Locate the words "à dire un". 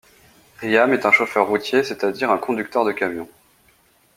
2.03-2.39